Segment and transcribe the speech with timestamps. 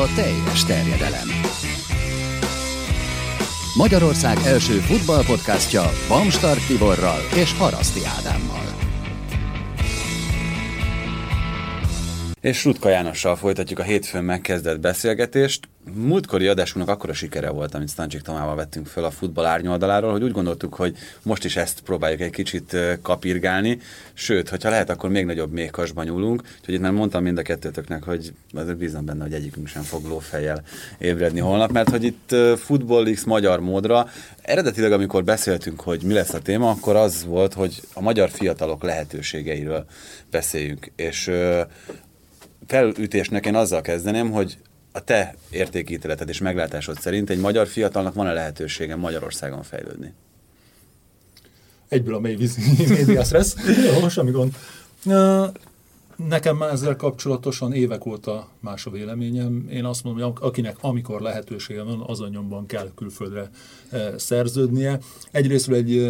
[0.00, 1.28] a teljes terjedelem.
[3.76, 8.64] Magyarország első futballpodcastja Bamstart Tiborral és Haraszti Ádámmal.
[12.40, 15.68] És Rutka Jánossal folytatjuk a hétfőn megkezdett beszélgetést.
[15.84, 20.32] Múltkori adásunknak akkora sikere volt, amit Stancsik Tomával vettünk föl a futball árnyoldaláról, hogy úgy
[20.32, 23.80] gondoltuk, hogy most is ezt próbáljuk egy kicsit kapirgálni,
[24.12, 26.42] sőt, hogyha lehet, akkor még nagyobb méhkasban nyúlunk.
[26.58, 28.32] Úgyhogy itt már mondtam mind a kettőtöknek, hogy
[28.78, 30.62] bízom benne, hogy egyikünk sem fog lófejjel
[30.98, 34.08] ébredni holnap, mert hogy itt Football X magyar módra,
[34.42, 38.82] eredetileg amikor beszéltünk, hogy mi lesz a téma, akkor az volt, hogy a magyar fiatalok
[38.82, 39.84] lehetőségeiről
[40.30, 40.92] beszéljünk.
[40.96, 41.30] És
[42.66, 44.58] felütésnek én azzal kezdeném, hogy
[44.92, 50.12] a te értékítéleted és meglátásod szerint egy magyar fiatalnak van-e lehetősége Magyarországon fejlődni?
[51.88, 52.18] Egyből a
[52.98, 53.56] média stressz.
[54.00, 54.54] Jó, semmi gond.
[56.28, 59.66] Nekem ezzel kapcsolatosan évek óta más a véleményem.
[59.70, 63.50] Én azt mondom, hogy akinek amikor lehetősége van, azon nyomban kell külföldre
[64.16, 64.98] szerződnie.
[65.30, 66.06] Egyrésztről egy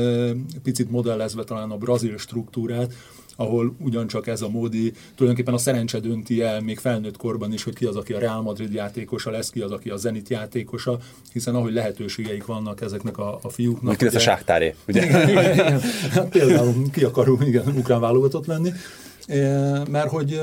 [0.63, 2.93] picit modellezve talán a brazil struktúrát,
[3.41, 7.75] ahol ugyancsak ez a módi, tulajdonképpen a szerencse dönti el még felnőtt korban is, hogy
[7.75, 10.99] ki az, aki a Real Madrid játékosa lesz, ki az, aki a Zenit játékosa,
[11.33, 13.97] hiszen ahogy lehetőségeik vannak ezeknek a, a fiúknak.
[13.97, 15.05] Ki lesz a sáktáré, ugye?
[15.05, 15.81] Igen, igen, igen.
[16.11, 18.73] Hát például ki akar igen, ukrán válogatott lenni
[19.91, 20.41] mert hogy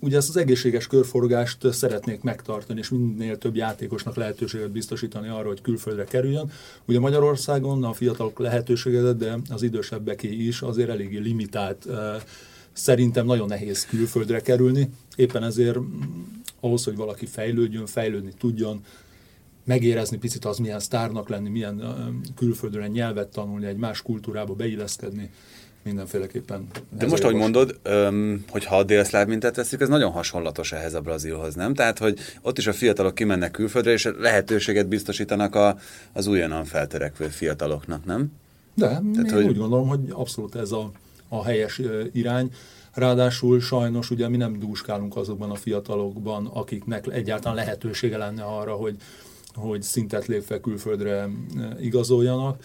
[0.00, 5.60] ugye ezt az egészséges körforgást szeretnék megtartani, és minél több játékosnak lehetőséget biztosítani arra, hogy
[5.60, 6.50] külföldre kerüljön.
[6.84, 11.86] Ugye Magyarországon a fiatalok lehetőséget, de az idősebbeké is azért eléggé limitált.
[12.72, 15.78] Szerintem nagyon nehéz külföldre kerülni, éppen ezért
[16.60, 18.84] ahhoz, hogy valaki fejlődjön, fejlődni tudjon,
[19.64, 21.82] megérezni picit az, milyen sztárnak lenni, milyen
[22.36, 25.30] külföldre nyelvet tanulni, egy más kultúrába beilleszkedni,
[25.86, 26.66] mindenféleképpen.
[26.98, 27.80] De most, ahogy mondod,
[28.50, 31.74] hogy ha a délszláv mintát veszik, ez nagyon hasonlatos ehhez a Brazilhoz, nem?
[31.74, 35.78] Tehát, hogy ott is a fiatalok kimennek külföldre, és lehetőséget biztosítanak a,
[36.12, 38.32] az újonnan feltörekvő fiataloknak, nem?
[38.74, 39.44] De, Tehát, hogy...
[39.44, 40.90] úgy gondolom, hogy abszolút ez a,
[41.28, 41.80] a helyes
[42.12, 42.50] irány.
[42.94, 48.96] Ráadásul sajnos ugye mi nem dúskálunk azokban a fiatalokban, akiknek egyáltalán lehetősége lenne arra, hogy,
[49.54, 51.28] hogy szintet lépve külföldre
[51.80, 52.58] igazoljanak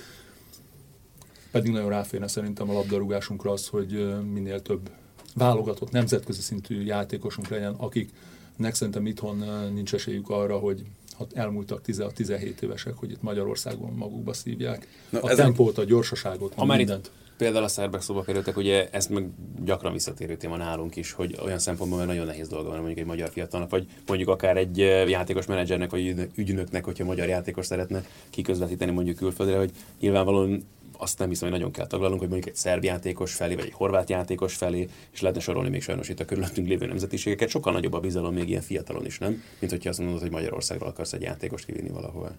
[1.51, 4.89] pedig nagyon ráférne szerintem a labdarúgásunkra az, hogy minél több
[5.35, 10.83] válogatott, nemzetközi szintű játékosunk legyen, akiknek szerintem itthon nincs esélyük arra, hogy
[11.17, 14.87] ha elmúltak 16-17 évesek, hogy itt Magyarországon magukba szívják.
[15.09, 17.11] Na, a tempót, a gyorsaságot, a mindent.
[17.37, 19.29] Például a szerbek szóba kerültek, ugye ezt meg
[19.63, 23.05] gyakran visszatérő téma nálunk is, hogy olyan szempontból mert nagyon nehéz dolga van mondjuk egy
[23.05, 28.91] magyar fiatalnak, vagy mondjuk akár egy játékos menedzsernek, vagy ügynöknek, hogyha magyar játékos szeretne kiközvetíteni
[28.91, 30.63] mondjuk külföldre, hogy nyilvánvalóan
[31.01, 33.73] azt nem hiszem, hogy nagyon kell taglalnunk, hogy mondjuk egy szerb játékos felé, vagy egy
[33.73, 37.49] horvát játékos felé, és lehetne sorolni még sajnos itt a körülöttünk lévő nemzetiségeket.
[37.49, 39.43] Sokkal nagyobb a bizalom még ilyen fiatalon is, nem?
[39.59, 42.35] Mint hogyha azt mondod, hogy Magyarországról akarsz egy játékost kivinni valahol.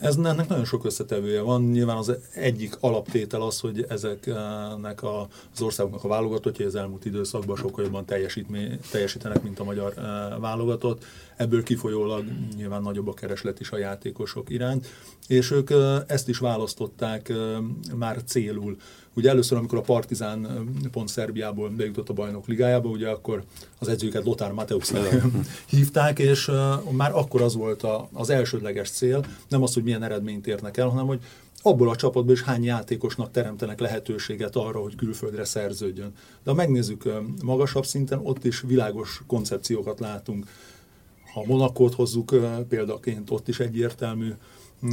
[0.00, 1.62] Ez, ennek nagyon sok összetevője van.
[1.62, 7.56] Nyilván az egyik alaptétel az, hogy ezeknek a, az országoknak a válogatottja az elmúlt időszakban
[7.56, 8.04] sokkal jobban
[8.90, 10.04] teljesítenek, mint a magyar eh,
[10.38, 11.04] válogatott.
[11.36, 12.24] Ebből kifolyólag
[12.56, 14.86] nyilván nagyobb a kereslet is a játékosok iránt,
[15.26, 17.36] és ők eh, ezt is választották eh,
[17.96, 18.76] már célul.
[19.18, 23.42] Ugye először, amikor a Partizán pont Szerbiából bejutott a bajnok ligájába, ugye akkor
[23.78, 24.92] az edzőket Lothar Mateusz
[25.70, 26.50] hívták, és
[26.90, 30.88] már akkor az volt a, az elsődleges cél, nem az, hogy milyen eredményt érnek el,
[30.88, 31.20] hanem hogy
[31.62, 36.12] abból a csapatból is hány játékosnak teremtenek lehetőséget arra, hogy külföldre szerződjön.
[36.44, 37.04] De ha megnézzük
[37.44, 40.46] magasabb szinten, ott is világos koncepciókat látunk.
[41.32, 42.34] Ha Monakót hozzuk
[42.68, 44.32] példaként, ott is egyértelmű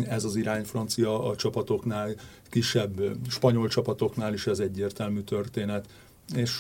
[0.10, 2.14] ez az irány francia a csapatoknál,
[2.50, 5.88] kisebb spanyol csapatoknál is ez egyértelmű történet.
[6.34, 6.52] És,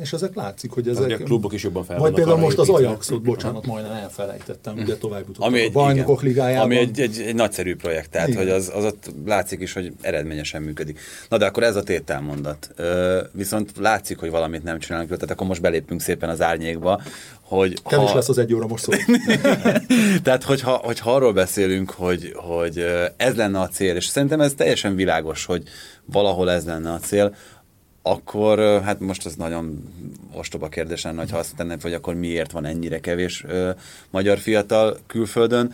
[0.00, 1.20] és ezek látszik, hogy ezek...
[1.20, 5.24] A klubok is jobban fel Vagy például most az Ajaxot, bocsánat, majdnem elfelejtettem, ugye tovább
[5.36, 6.64] ami egy, a bajnokok igen, ligájában.
[6.64, 8.40] Ami egy, egy, egy nagyszerű projekt, tehát igen.
[8.40, 11.00] hogy az, az ott látszik is, hogy eredményesen működik.
[11.28, 12.70] Na de akkor ez a tételmondat.
[12.76, 17.00] Ö, viszont látszik, hogy valamit nem csinálnak, tehát akkor most belépünk szépen az árnyékba,
[17.40, 18.14] hogy Kevés ha...
[18.14, 18.92] lesz az egy óra most szó.
[20.24, 22.84] Tehát, hogyha, hogyha arról beszélünk, hogy, hogy
[23.16, 25.62] ez lenne a cél, és szerintem ez teljesen világos, hogy
[26.04, 27.34] valahol ez lenne a cél,
[28.06, 29.92] akkor hát most ez nagyon
[30.32, 33.70] ostoba kérdés lenne, ha azt tenném, hogy akkor miért van ennyire kevés ö,
[34.10, 35.72] magyar fiatal külföldön.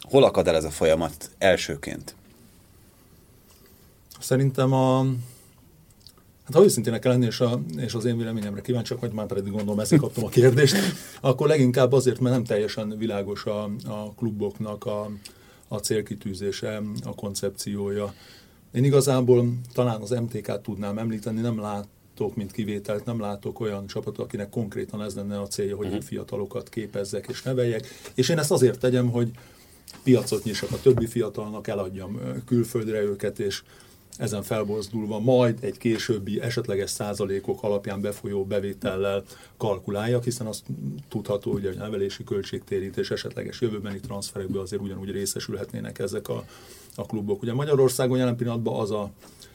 [0.00, 2.14] Hol akad el ez a folyamat elsőként?
[4.20, 5.06] Szerintem a,
[6.44, 9.52] Hát ha őszintének kell lenni, és, a, és az én véleményemre kíváncsiak, hogy már pedig
[9.52, 10.76] gondolom ezt kaptam a kérdést,
[11.20, 15.10] akkor leginkább azért, mert nem teljesen világos a, a kluboknak a,
[15.68, 18.14] a célkitűzése, a koncepciója.
[18.74, 23.86] Én igazából talán az MTK-t tudnám említeni, nem lát, csapatok, mint kivételt, nem látok olyan
[23.86, 26.02] csapatot, akinek konkrétan ez lenne a célja, hogy uh-huh.
[26.02, 27.86] fiatalokat képezzek és neveljek.
[28.14, 29.30] És én ezt azért tegyem, hogy
[30.02, 33.62] piacot nyissak a többi fiatalnak, eladjam külföldre őket, és
[34.18, 39.22] ezen felbozdulva majd egy későbbi esetleges százalékok alapján befolyó bevétellel
[39.56, 40.64] kalkuláljak, hiszen azt
[41.08, 46.44] tudható, hogy a nevelési költségtérítés esetleges jövőbeni transferekből azért ugyanúgy részesülhetnének ezek a,
[46.94, 47.42] a klubok.
[47.42, 49.10] Ugye Magyarországon jelen pillanatban az a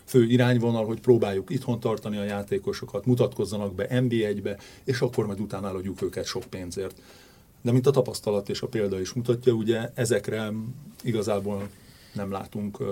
[0.05, 5.67] fő irányvonal, hogy próbáljuk itthon tartani a játékosokat, mutatkozzanak be NB1-be, és akkor majd utána
[5.67, 7.01] eladjuk őket sok pénzért.
[7.61, 10.51] De mint a tapasztalat és a példa is mutatja, ugye ezekre
[11.03, 11.69] igazából
[12.13, 12.87] nem látunk uh,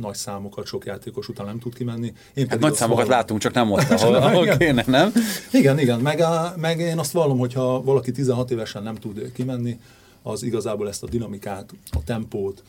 [0.00, 2.12] nagy számokat, sok játékos után nem tud kimenni.
[2.34, 3.18] Én hát nagy számokat vallom...
[3.18, 5.12] látunk, csak nem ott, ahol, ahol kéne, nem?
[5.52, 9.80] Igen, igen, meg, a, meg én azt vallom, hogyha valaki 16 évesen nem tud kimenni,
[10.22, 12.62] az igazából ezt a dinamikát, a tempót,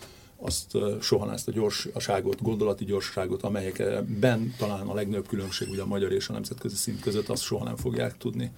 [0.45, 6.12] azt soha ezt a gyorsaságot, gondolati gyorsaságot, amelyekben talán a legnagyobb különbség ugye a magyar
[6.12, 8.51] és a nemzetközi szint között, azt soha nem fogják tudni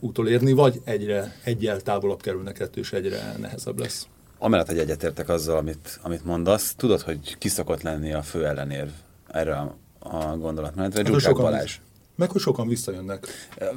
[0.00, 4.06] utolérni, vagy egyre egyel távolabb kerülnek ettől, és egyre nehezebb lesz.
[4.38, 8.90] Amellett, hogy egyetértek azzal, amit, amit mondasz, tudod, hogy ki szokott lenni a fő ellenérv
[9.26, 11.02] erre a, a gondolatmenetre?
[11.02, 11.78] Hát, Gyurcsák Balázs.
[12.18, 13.26] Meg hogy sokan visszajönnek.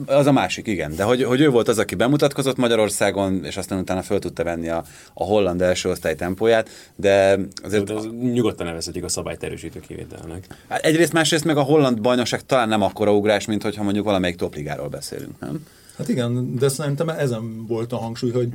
[0.06, 0.96] Az a másik, igen.
[0.96, 4.70] De hogy, hogy ő volt az, aki bemutatkozott Magyarországon, és aztán utána föl tudta venni
[4.70, 4.84] a,
[5.14, 7.84] a holland első osztály tempóját, de azért...
[7.84, 10.48] De az nyugodtan nevezhetjük a szabályt erősítő kivételnek.
[10.68, 14.36] Hát egyrészt, másrészt meg a holland bajnokság talán nem akkora ugrás, mint hogyha mondjuk valamelyik
[14.36, 15.66] topligáról beszélünk, nem?
[15.98, 18.50] Hát igen, de szerintem ezen volt a hangsúly, hogy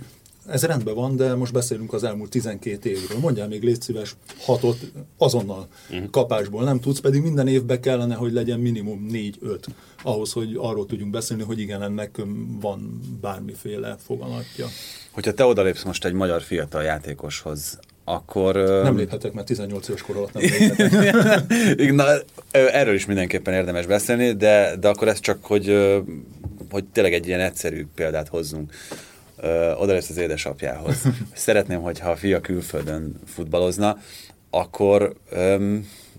[0.48, 3.18] ez rendben van, de most beszélünk az elmúlt 12 évről.
[3.18, 4.78] Mondjál még légy szíves hatot
[5.18, 6.10] azonnal uh-huh.
[6.10, 9.58] kapásból nem tudsz, pedig minden évben kellene, hogy legyen minimum 4-5
[10.02, 12.22] ahhoz, hogy arról tudjunk beszélni, hogy igen, ennek
[12.60, 14.66] van bármiféle foganatja.
[15.10, 18.54] Hogyha te odalépsz most egy magyar fiatal játékoshoz, akkor...
[18.82, 21.92] Nem léphetek, mert 18 éves kor alatt nem léphetek.
[21.92, 22.04] Na,
[22.50, 25.94] erről is mindenképpen érdemes beszélni, de, de akkor ez csak, hogy,
[26.70, 28.72] hogy tényleg egy ilyen egyszerű példát hozzunk
[29.76, 31.02] oda lesz az édesapjához.
[31.32, 33.98] Szeretném, hogyha a fia külföldön futballozna,
[34.50, 35.16] akkor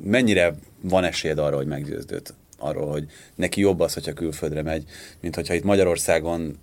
[0.03, 3.05] mennyire van esélyed arra, hogy meggyőzd őt arról, hogy
[3.35, 4.83] neki jobb az, hogyha külföldre megy,
[5.19, 6.57] mint hogyha itt Magyarországon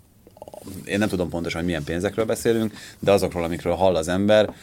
[0.85, 4.55] én nem tudom pontosan, hogy milyen pénzekről beszélünk, de azokról, amikről hall az ember,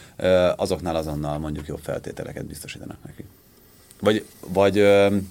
[0.56, 3.24] azoknál azonnal mondjuk jobb feltételeket biztosítanak neki.
[4.00, 4.72] Vagy, vagy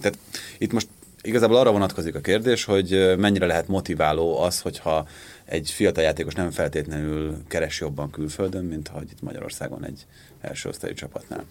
[0.00, 0.18] tehát
[0.58, 0.88] itt most
[1.22, 5.06] igazából arra vonatkozik a kérdés, hogy mennyire lehet motiváló az, hogyha
[5.44, 10.06] egy fiatal játékos nem feltétlenül keres jobban külföldön, mint ha itt Magyarországon egy
[10.40, 11.44] első osztályú csapatnál.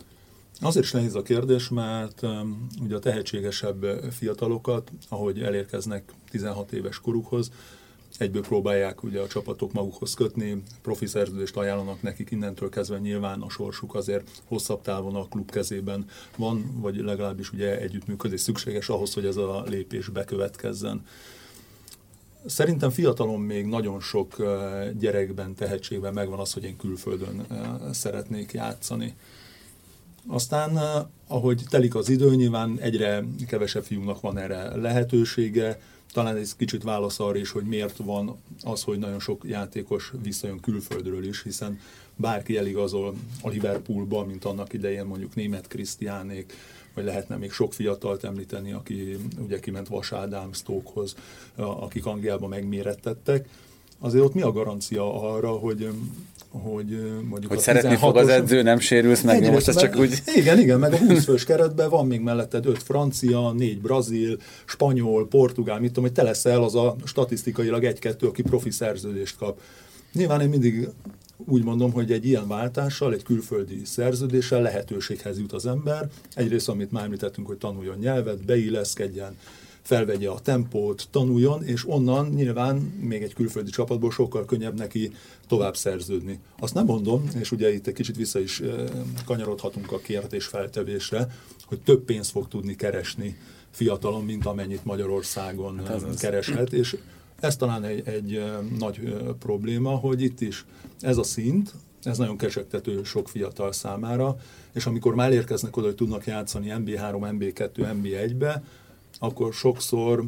[0.61, 6.99] Azért is nehéz a kérdés, mert um, ugye a tehetségesebb fiatalokat, ahogy elérkeznek 16 éves
[6.99, 7.51] korukhoz,
[8.17, 13.49] egyből próbálják ugye a csapatok magukhoz kötni, profi szerződést ajánlanak nekik, innentől kezdve nyilván a
[13.49, 16.05] sorsuk azért hosszabb távon a klub kezében
[16.37, 21.05] van, vagy legalábbis ugye együttműködés szükséges ahhoz, hogy ez a lépés bekövetkezzen.
[22.45, 24.35] Szerintem fiatalon még nagyon sok
[24.99, 27.45] gyerekben, tehetségben megvan az, hogy én külföldön
[27.91, 29.15] szeretnék játszani.
[30.27, 30.79] Aztán,
[31.27, 35.79] ahogy telik az idő, nyilván egyre kevesebb fiúnak van erre lehetősége,
[36.13, 40.59] talán ez kicsit válasz arra is, hogy miért van az, hogy nagyon sok játékos visszajön
[40.59, 41.79] külföldről is, hiszen
[42.15, 46.53] bárki eligazol a Liverpoolba, mint annak idején mondjuk német Krisztiánék,
[46.93, 51.15] vagy lehetne még sok fiatalt említeni, aki ugye kiment Vas Ádám, Stokehoz,
[51.55, 53.47] akik Angliában megmérettettek.
[53.99, 55.89] Azért ott mi a garancia arra, hogy
[56.51, 60.21] hogy mondjuk hogy szeretni fog az edző, nem sérülsz meg, most ez csak úgy...
[60.35, 65.27] Igen, igen, meg a 20 fős keretben van még melletted 5 francia, 4 brazil, spanyol,
[65.27, 69.59] portugál, mit tudom, hogy te leszel az a statisztikailag egy-kettő, aki profi szerződést kap.
[70.13, 70.89] Nyilván én mindig
[71.45, 76.09] úgy mondom, hogy egy ilyen váltással, egy külföldi szerződéssel lehetőséghez jut az ember.
[76.35, 79.37] Egyrészt, amit már említettünk, hogy tanuljon nyelvet, beilleszkedjen,
[79.81, 85.11] felvegye a tempót, tanuljon, és onnan nyilván még egy külföldi csapatból sokkal könnyebb neki
[85.47, 86.39] tovább szerződni.
[86.59, 88.61] Azt nem mondom, és ugye itt egy kicsit vissza is
[89.25, 91.27] kanyarodhatunk a kérdés feltevésre,
[91.65, 93.37] hogy több pénzt fog tudni keresni
[93.69, 96.97] fiatalon, mint amennyit Magyarországon hát kereshet, és
[97.41, 98.43] ez talán egy, egy
[98.77, 100.65] nagy probléma, hogy itt is
[100.99, 104.35] ez a szint, ez nagyon kecsegtető sok fiatal számára,
[104.73, 108.63] és amikor már érkeznek oda, hogy tudnak játszani MB3, MB2, MB1-be,
[109.19, 110.23] akkor sokszor,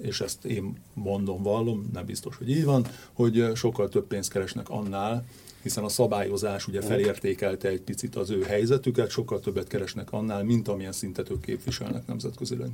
[0.00, 4.68] és ezt én mondom, vallom, nem biztos, hogy így van, hogy sokkal több pénzt keresnek
[4.68, 5.24] annál,
[5.66, 10.68] hiszen a szabályozás ugye felértékelte egy picit az ő helyzetüket, sokkal többet keresnek annál, mint
[10.68, 12.68] amilyen szintet ők képviselnek nemzetközileg.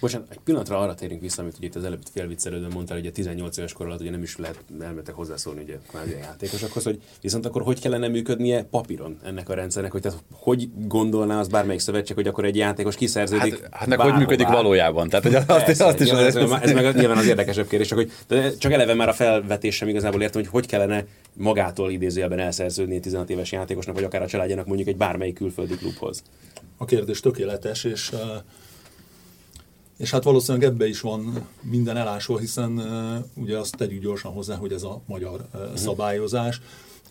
[0.00, 3.12] Bocsánat, egy pillanatra arra térünk vissza, amit ugye itt az előbb félviccelődőn mondtál, hogy a
[3.12, 7.00] 18 éves kor alatt ugye nem is lehet elmetek hozzászólni ugye kvázi a játékosokhoz, hogy
[7.20, 11.80] viszont akkor hogy kellene működnie papíron ennek a rendszernek, hogy tehát hogy gondolná az bármelyik
[11.80, 15.08] szövetség, hogy akkor egy játékos kiszerződik Hát, hát meg hogy működik valójában?
[15.08, 16.06] Tehát, hogy azt, Persze, azt is...
[16.06, 19.12] nyilván, ez, ez meg nyilván az érdekesebb kérdés, csak, hogy de csak eleve már a
[19.12, 24.22] felvetésem igazából értem, hogy hogy kellene magától idézőjelben elszerződni egy 16 éves játékosnak, vagy akár
[24.22, 26.22] a családjának mondjuk egy bármelyik külföldi klubhoz.
[26.76, 28.12] A kérdés tökéletes, és,
[29.96, 32.82] és hát valószínűleg ebbe is van minden elásva, hiszen
[33.34, 36.60] ugye azt tegyük gyorsan hozzá, hogy ez a magyar eh, szabályozás.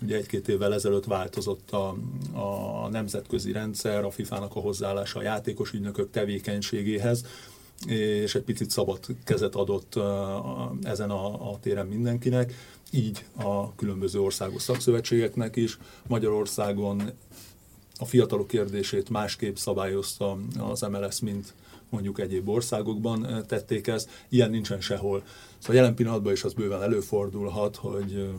[0.01, 1.95] Ugye egy-két évvel ezelőtt változott a,
[2.33, 7.25] a nemzetközi rendszer, a FIFA-nak a hozzáállása a játékos ügynökök tevékenységéhez,
[7.87, 9.99] és egy picit szabad kezet adott
[10.83, 12.53] ezen a, a téren mindenkinek,
[12.91, 15.77] így a különböző országos szakszövetségeknek is.
[16.07, 17.11] Magyarországon
[17.99, 21.53] a fiatalok kérdését másképp szabályozta az MLS, mint
[21.89, 24.09] mondjuk egyéb országokban tették ezt.
[24.29, 25.23] Ilyen nincsen sehol.
[25.57, 28.29] Szóval jelen pillanatban is az bőven előfordulhat, hogy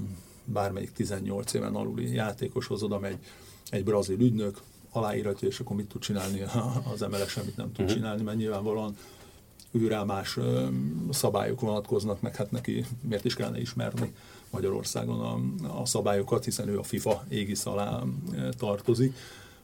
[0.44, 3.18] bármelyik 18 éven aluli játékoshoz oda megy
[3.70, 6.44] egy brazil ügynök, aláíratja, és akkor mit tud csinálni
[6.92, 7.96] az MLS, semmit nem tud uh-huh.
[7.96, 8.96] csinálni, mert nyilvánvalóan
[9.82, 10.38] őrá más
[11.10, 14.12] szabályok vonatkoznak, meg hát neki miért is kellene ismerni
[14.50, 15.40] Magyarországon a,
[15.80, 18.02] a szabályokat, hiszen ő a FIFA égisz alá
[18.58, 19.14] tartozik.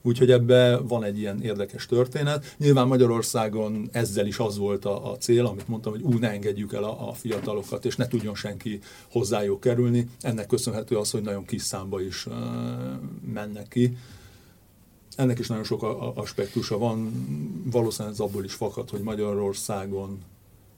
[0.03, 2.55] Úgyhogy ebbe van egy ilyen érdekes történet.
[2.59, 6.73] Nyilván Magyarországon ezzel is az volt a, a cél, amit mondtam, hogy úgy ne engedjük
[6.73, 10.09] el a, a fiatalokat, és ne tudjon senki hozzájuk kerülni.
[10.21, 12.35] Ennek köszönhető az, hogy nagyon kis számba is uh,
[13.33, 13.97] mennek ki.
[15.23, 15.83] Ennek is nagyon sok
[16.15, 17.13] aspektusa van.
[17.71, 20.19] Valószínűleg ez abból is fakad, hogy Magyarországon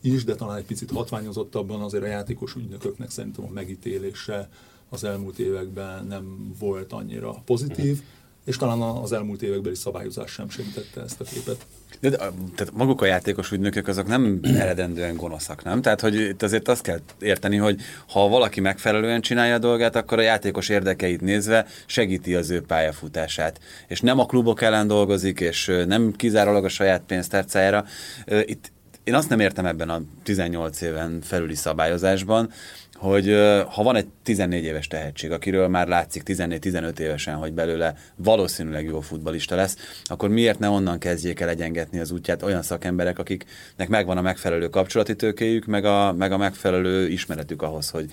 [0.00, 4.50] is, de talán egy picit hatványozottabban azért a játékos ügynököknek szerintem a megítélése
[4.88, 8.02] az elmúlt években nem volt annyira pozitív
[8.44, 11.66] és talán az elmúlt évekbeli szabályozás sem segítette ezt a képet.
[12.00, 15.82] De, de, tehát maguk a játékos ügynökök azok nem eredendően gonoszak, nem?
[15.82, 20.18] Tehát, hogy itt azért azt kell érteni, hogy ha valaki megfelelően csinálja a dolgát, akkor
[20.18, 23.60] a játékos érdekeit nézve segíti az ő pályafutását.
[23.88, 27.84] És nem a klubok ellen dolgozik, és nem kizárólag a saját pénztárcájára.
[28.26, 28.72] Itt
[29.04, 32.50] én azt nem értem ebben a 18 éven felüli szabályozásban,
[32.94, 33.26] hogy
[33.68, 39.00] ha van egy 14 éves tehetség, akiről már látszik 14-15 évesen, hogy belőle valószínűleg jó
[39.00, 44.16] futbalista lesz, akkor miért ne onnan kezdjék el egyengetni az útját olyan szakemberek, akiknek megvan
[44.16, 48.10] a megfelelő kapcsolati tőkéjük, meg a, meg a megfelelő ismeretük ahhoz, hogy,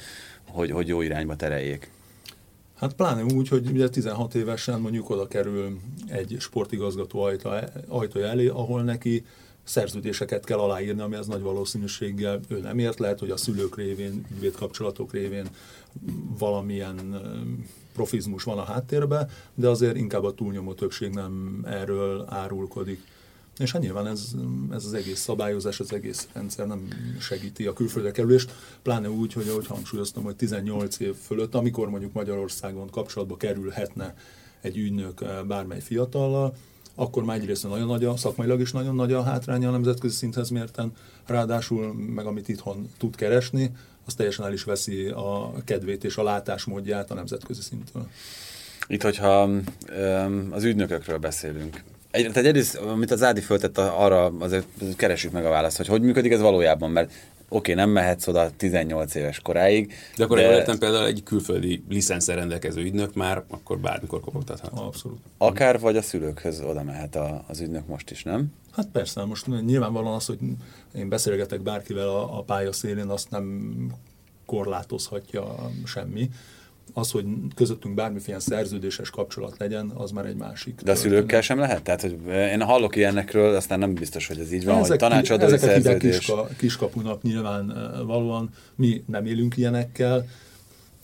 [0.48, 1.90] hogy, hogy jó irányba tereljék.
[2.76, 7.30] Hát pláne úgy, hogy ugye 16 évesen mondjuk oda kerül egy sportigazgató
[7.88, 9.26] ajtaja elé, ahol neki
[9.64, 13.00] szerződéseket kell aláírni, ami az nagy valószínűséggel ő nem ért.
[13.00, 15.48] Lehet, hogy a szülők révén, ügyvédkapcsolatok révén
[16.38, 17.22] valamilyen
[17.94, 23.04] profizmus van a háttérben, de azért inkább a túlnyomó többség nem erről árulkodik.
[23.58, 24.32] És hát nyilván ez,
[24.72, 26.88] ez az egész szabályozás, az egész rendszer nem
[27.20, 32.14] segíti a külföldre kerülést, pláne úgy, hogy ahogy hangsúlyoztam, hogy 18 év fölött, amikor mondjuk
[32.14, 34.16] Magyarországon kapcsolatba kerülhetne
[34.62, 36.56] egy ügynök bármely fiatallal,
[36.96, 40.50] akkor már egyrészt nagyon nagy a, szakmailag is nagyon nagy a hátránya a nemzetközi szinthez
[40.50, 40.92] mérten,
[41.26, 43.72] ráadásul meg amit itthon tud keresni,
[44.06, 48.08] az teljesen el is veszi a kedvét és a látásmódját a nemzetközi szinttől.
[48.88, 49.50] Itt, hogyha
[50.50, 55.50] az ügynökökről beszélünk, egy, tehát egyrészt, amit az Ádi föltett arra, azért keresjük meg a
[55.50, 57.12] választ, hogy hogy működik ez valójában, mert
[57.54, 59.94] oké, nem mehetsz oda 18 éves koráig.
[60.16, 60.56] De akkor de...
[60.56, 64.72] értem például egy külföldi licenszer rendelkező ügynök már akkor bármikor kopogtathat.
[64.74, 65.20] Abszolút.
[65.38, 68.54] Akár vagy a szülőkhöz oda mehet a, az ügynök most is, nem?
[68.72, 70.40] Hát persze, most nyilvánvalóan az, hogy
[70.96, 73.76] én beszélgetek bárkivel a, a pályaszélén, azt nem
[74.46, 76.30] korlátozhatja semmi
[76.94, 80.82] az, hogy közöttünk bármiféle szerződéses kapcsolat legyen, az már egy másik.
[80.82, 81.84] De a szülőkkel sem lehet?
[81.84, 85.46] Tehát, hogy én hallok ilyenekről, aztán nem biztos, hogy ez így van, ezek, hogy tanácsadói
[85.46, 86.18] ezeket szerződés.
[86.18, 87.74] Kiska, kiskapunak nyilván
[88.06, 90.26] valóan mi nem élünk ilyenekkel,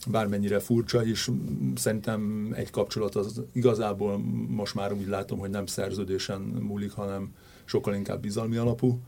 [0.07, 1.29] bármennyire furcsa is,
[1.75, 4.17] szerintem egy kapcsolat az igazából
[4.47, 7.33] most már úgy látom, hogy nem szerződésen múlik, hanem
[7.65, 8.99] sokkal inkább bizalmi alapú.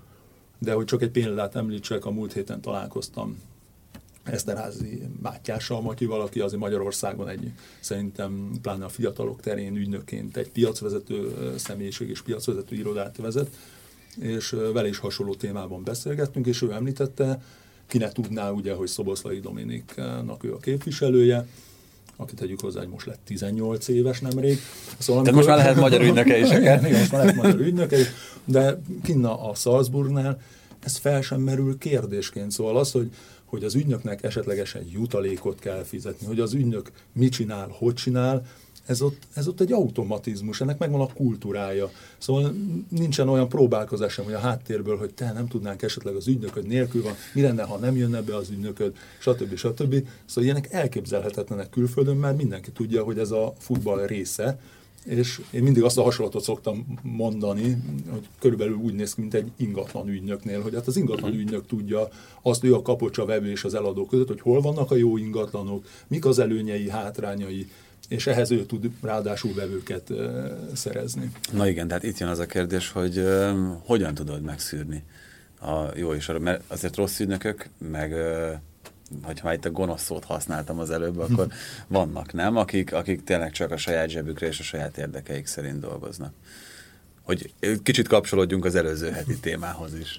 [0.60, 3.38] De hogy csak egy példát említsek, a múlt héten találkoztam
[4.32, 11.34] Eszterházi Mátyással, aki valaki azért Magyarországon egy, szerintem pláne a fiatalok terén ügynökként egy piacvezető
[11.58, 13.50] személyiség és piacvezető irodát vezet,
[14.20, 17.42] és vele is hasonló témában beszélgettünk, és ő említette,
[17.88, 21.48] ki ne tudná ugye, hogy Szoboszlai Dominiknak ő a képviselője,
[22.16, 24.58] akit tegyük hozzá, hogy most lett 18 éves nemrég.
[24.98, 25.36] Szóval, amikor...
[25.36, 26.50] most már lehet magyar ügynöke is.
[26.60, 28.08] Igen, most már lehet magyar ügynöke is,
[28.46, 30.42] de kinna a Salzburgnál
[30.80, 32.52] ez fel sem merül kérdésként.
[32.52, 33.12] Szóval az, hogy
[33.50, 38.46] hogy az ügynöknek esetlegesen jutalékot kell fizetni, hogy az ügynök mit csinál, hogy csinál,
[38.86, 41.90] ez ott, ez ott egy automatizmus, ennek megvan a kultúrája.
[42.18, 42.56] Szóval
[42.90, 47.04] nincsen olyan próbálkozás sem, hogy a háttérből, hogy te nem tudnánk esetleg az ügynököd nélkül
[47.04, 49.56] van, mi lenne, ha nem jönne be az ügynököd, stb.
[49.56, 50.08] stb.
[50.26, 54.60] Szóval ilyenek elképzelhetetlenek külföldön, mert mindenki tudja, hogy ez a futball része,
[55.06, 57.78] és én mindig azt a hasonlatot szoktam mondani,
[58.10, 61.40] hogy körülbelül úgy néz ki, mint egy ingatlan ügynöknél, hogy hát az ingatlan mhm.
[61.40, 62.08] ügynök tudja
[62.42, 65.86] azt, ő a kapocsa vevő és az eladó között, hogy hol vannak a jó ingatlanok,
[66.08, 67.68] mik az előnyei, hátrányai,
[68.10, 70.14] és ehhez ő tud ráadásul vevőket
[70.74, 71.32] szerezni.
[71.52, 73.24] Na igen, tehát itt jön az a kérdés, hogy
[73.86, 75.04] hogyan tudod megszűrni
[75.62, 78.14] a jó és a, mert azért rossz ügynökök, meg
[79.24, 81.48] hogyha itt a gonosz szót használtam az előbb, akkor
[81.88, 82.58] vannak, nem?
[82.58, 86.34] Akik, akik tényleg csak a saját zsebükre és a saját érdekeik szerint dolgoznak.
[87.24, 90.18] Hogy kicsit kapcsolódjunk az előző heti témához is.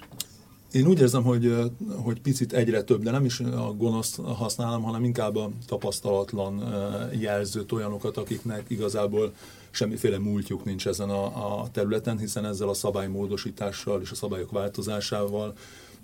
[0.71, 1.55] Én úgy érzem, hogy,
[1.95, 6.73] hogy picit egyre több, de nem is a gonoszt használom, hanem inkább a tapasztalatlan
[7.19, 9.33] jelzőt, olyanokat, akiknek igazából
[9.71, 15.53] semmiféle múltjuk nincs ezen a, a területen, hiszen ezzel a szabálymódosítással és a szabályok változásával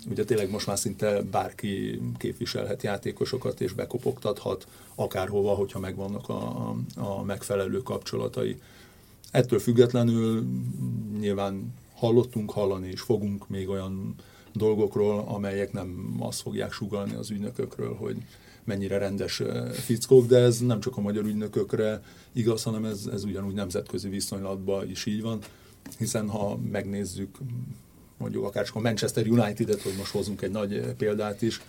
[0.09, 7.23] ugye tényleg most már szinte bárki képviselhet játékosokat és bekopogtathat akárhova, hogyha megvannak a, a
[7.23, 8.61] megfelelő kapcsolatai.
[9.31, 10.45] Ettől függetlenül
[11.19, 14.15] nyilván hallottunk, hallani és fogunk még olyan
[14.53, 18.17] dolgokról, amelyek nem azt fogják sugalni az ügynökökről, hogy
[18.67, 22.01] mennyire rendes fickók, de ez nem csak a magyar ügynökökre
[22.33, 25.39] igaz, hanem ez, ez ugyanúgy nemzetközi viszonylatban is így van,
[25.97, 27.37] hiszen ha megnézzük
[28.17, 31.61] mondjuk akár csak a Manchester United-et, hogy most hozunk egy nagy példát is,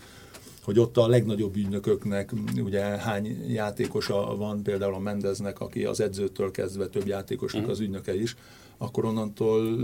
[0.62, 6.50] hogy ott a legnagyobb ügynököknek ugye hány játékosa van, például a Mendeznek, aki az edzőtől
[6.50, 7.71] kezdve több játékosnak mm.
[7.71, 8.37] az ügynöke is,
[8.78, 9.78] akkor onnantól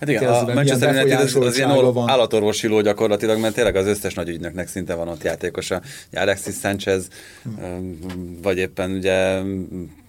[0.00, 2.08] hát igen, kezdve a Manchester United az, ilyen van.
[2.08, 5.82] állatorvosiló gyakorlatilag, mert tényleg az összes nagy ügynöknek szinte van ott játékosa.
[6.12, 7.08] Alexis Sanchez,
[7.42, 7.98] hmm.
[8.42, 9.40] vagy éppen ugye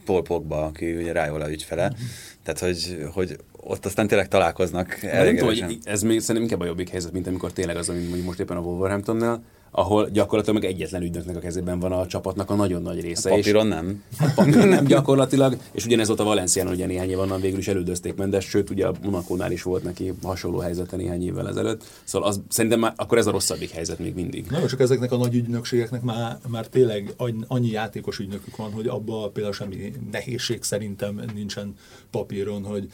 [0.05, 1.85] Paul Pogba, aki ugye Rájola ügyfele.
[1.85, 2.07] Hmm.
[2.43, 5.01] Tehát, hogy, hogy ott aztán tényleg találkoznak.
[5.01, 8.21] Nem tudom, hogy ez még szerintem inkább a jobbik helyzet, mint amikor tényleg az, ami
[8.25, 9.43] most éppen a Wolverhamptonnál,
[9.75, 13.31] ahol gyakorlatilag meg egyetlen ügynöknek a kezében van a csapatnak a nagyon nagy része.
[13.31, 14.03] A papíron és, nem.
[14.19, 17.67] A papíron nem gyakorlatilag, és ugyanez ott a Valencián, ugye néhány év onnan végül is
[17.67, 21.83] elődözték Mendes, sőt ugye a Monakónál is volt neki hasonló helyzete néhány évvel ezelőtt.
[22.03, 24.45] Szóval az, szerintem már, akkor ez a rosszabbik helyzet még mindig.
[24.49, 27.13] Na, csak ezeknek a nagy ügynökségeknek már, már tényleg
[27.47, 31.73] annyi játékos ügynökük van, hogy abban például semmi nehézség szerintem nincsen
[32.11, 32.87] papíron, hogy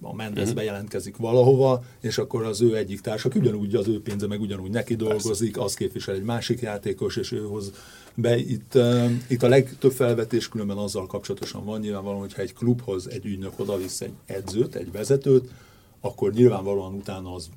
[0.00, 0.52] a uh-huh.
[0.52, 4.94] bejelentkezik valahova, és akkor az ő egyik társa, ugyanúgy az ő pénze, meg ugyanúgy neki
[4.94, 5.64] dolgozik, Persze.
[5.64, 7.72] az képvisel egy másik játékos, és ő hoz
[8.14, 8.36] be.
[8.38, 13.24] Itt, uh, itt a legtöbb felvetés különben azzal kapcsolatosan van, nyilvánvalóan, hogyha egy klubhoz egy
[13.24, 15.50] ügynök odavisz egy edzőt, egy vezetőt,
[16.00, 17.48] akkor nyilvánvalóan utána az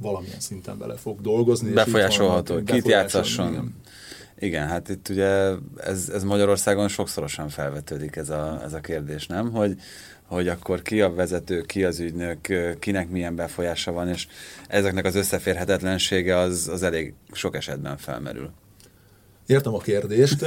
[0.00, 1.72] valamilyen szinten bele fog dolgozni.
[1.72, 3.52] Befolyásolható, kit játszasson.
[3.52, 3.74] Igen.
[4.42, 9.50] Igen, hát itt ugye ez, ez Magyarországon sokszorosan felvetődik ez a, ez a kérdés, nem?
[9.50, 9.80] Hogy,
[10.30, 12.38] hogy akkor ki a vezető, ki az ügynök,
[12.78, 14.26] kinek milyen befolyása van, és
[14.68, 18.50] ezeknek az összeférhetetlensége az, az elég sok esetben felmerül.
[19.46, 20.46] Értem a kérdést.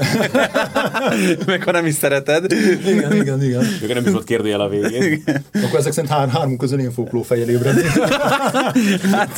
[1.45, 2.51] Meg ha nem is szereted.
[2.51, 3.65] Igen, igen, igen.
[3.81, 5.01] Még nem is volt kérdőjel a végén.
[5.01, 5.45] Igen.
[5.53, 7.81] Akkor ezek szerint hár, hármunk közül én fogok lófejjel ébredni.
[9.11, 9.37] hát,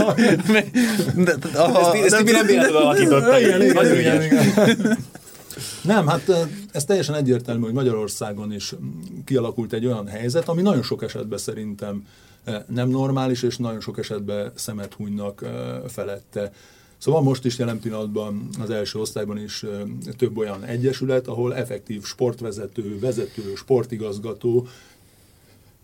[1.95, 3.39] ezt, ezt nem véletlenül alakította.
[3.39, 4.97] Igen, igen, igen, igen.
[5.85, 6.31] Nem, hát
[6.71, 8.73] ez teljesen egyértelmű, hogy Magyarországon is
[9.25, 12.07] kialakult egy olyan helyzet, ami nagyon sok esetben szerintem
[12.67, 15.45] nem normális, és nagyon sok esetben szemet hunynak
[15.87, 16.51] felette.
[16.97, 19.65] Szóval most is jelen pillanatban az első osztályban is
[20.17, 24.67] több olyan egyesület, ahol effektív sportvezető, vezető, sportigazgató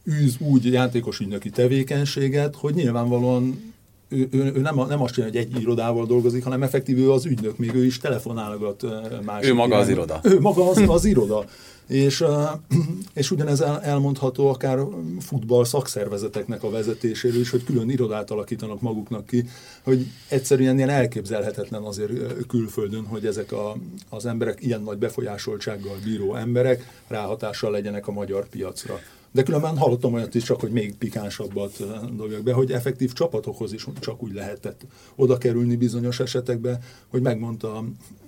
[0.09, 3.70] űz úgy játékos ügynöki tevékenységet, hogy nyilvánvalóan
[4.11, 7.25] ő, ő, ő nem, nem azt csinálja, hogy egy irodával dolgozik, hanem effektív ő az
[7.25, 8.85] ügynök, még ő is telefonálgat
[9.25, 9.45] más.
[9.45, 10.19] Ő maga az iroda.
[10.23, 11.45] Ő maga az, az iroda.
[11.87, 12.23] És,
[13.13, 14.79] és ugyanez elmondható akár
[15.19, 19.45] futball szakszervezeteknek a vezetéséről is, hogy külön irodát alakítanak maguknak ki,
[19.83, 22.11] hogy egyszerűen ilyen elképzelhetetlen azért
[22.47, 23.75] külföldön, hogy ezek a,
[24.09, 28.99] az emberek ilyen nagy befolyásoltsággal bíró emberek ráhatással legyenek a magyar piacra.
[29.31, 31.77] De különben hallottam olyat is csak, hogy még pikánsabbat
[32.15, 37.83] dobjak be, hogy effektív csapatokhoz is csak úgy lehetett oda kerülni bizonyos esetekben, hogy megmondta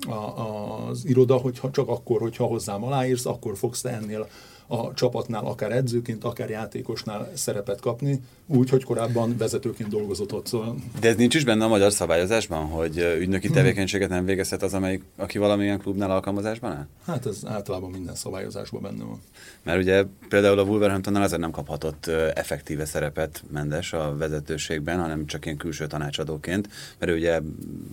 [0.07, 4.27] a, a, az iroda, hogy csak akkor, hogyha hozzám aláírsz, akkor fogsz te ennél
[4.67, 10.47] a csapatnál, akár edzőként, akár játékosnál szerepet kapni, úgy, hogy korábban vezetőként dolgozott ott.
[10.47, 10.75] Szóval...
[10.99, 13.55] De ez nincs is benne a magyar szabályozásban, hogy ügynöki hmm.
[13.55, 16.87] tevékenységet nem végezhet az, amelyik, aki valamilyen klubnál alkalmazásban áll?
[17.05, 19.21] Hát ez általában minden szabályozásban benne van.
[19.63, 25.45] Mert ugye például a Wolverhamptonnál azért nem kaphatott effektíve szerepet Mendes a vezetőségben, hanem csak
[25.45, 27.39] ilyen külső tanácsadóként, mert ő ugye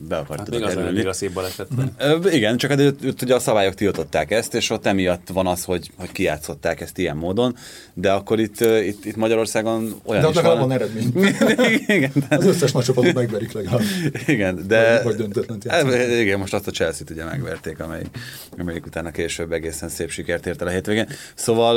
[0.08, 0.96] be akart hát még kerülni.
[0.96, 1.68] Még a szép baleset.
[2.30, 6.12] Igen, csak hát ugye a szabályok tiltották ezt, és ott emiatt van az, hogy, hogy
[6.60, 7.56] kijátszották ezt ilyen módon,
[7.94, 10.58] de akkor itt, itt, itt Magyarországon olyan de is van.
[10.58, 11.12] van eredmény.
[11.96, 12.36] igen, de...
[12.36, 13.80] Az összes nagy csapatot megverik legalább.
[14.26, 15.02] Igen, de...
[15.02, 18.02] Vagy, vagy döntetlen Igen, most azt a Chelsea-t ugye megverték, amely,
[18.58, 21.08] amelyik utána később egészen szép sikert ért el a hétvégén.
[21.34, 21.76] Szóval,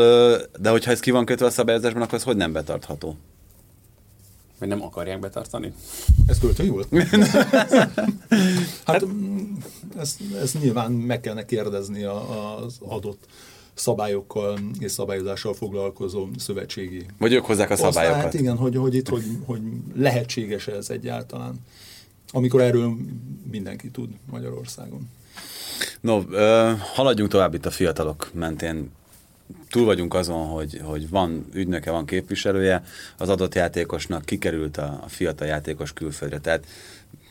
[0.60, 3.17] de hogyha ez ki van kötve a szabályozásban, akkor ez hogy nem betartható?
[4.60, 5.74] Vagy nem akarják betartani?
[6.28, 6.88] Ez költői volt?
[8.86, 9.06] hát
[9.98, 13.26] ezt, ezt nyilván meg kellene kérdezni az adott
[13.74, 17.06] szabályokkal és szabályozással foglalkozó szövetségi.
[17.18, 18.22] Vagy ők hozzák a szabályokat.
[18.22, 19.62] Hát igen, hogy, hogy itt hogy, hogy
[19.96, 21.56] lehetséges ez egyáltalán.
[22.32, 22.96] Amikor erről
[23.52, 25.10] mindenki tud Magyarországon.
[26.02, 26.22] No,
[26.94, 28.92] haladjunk tovább itt a fiatalok mentén
[29.70, 32.84] túl vagyunk azon, hogy, hogy van ügynöke, van képviselője,
[33.18, 36.40] az adott játékosnak kikerült a, a fiatal játékos külföldre.
[36.40, 36.66] Tehát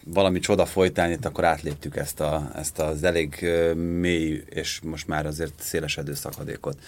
[0.04, 5.26] valami csoda folytán, itt akkor átléptük ezt, a, ezt az elég mély és most már
[5.26, 6.78] azért szélesedő szakadékot